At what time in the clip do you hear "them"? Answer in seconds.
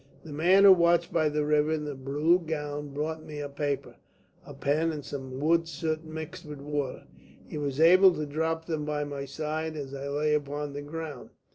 8.65-8.83